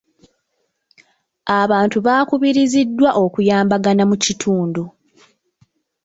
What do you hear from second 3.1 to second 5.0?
okuyambagana mu kitundu.